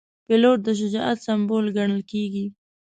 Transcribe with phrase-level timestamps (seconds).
[0.25, 2.45] پیلوټ د شجاعت سمبول ګڼل کېږي.